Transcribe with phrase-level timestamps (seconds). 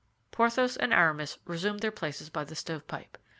[0.31, 3.19] Porthos and Aramis resumed their places by the stovepipe.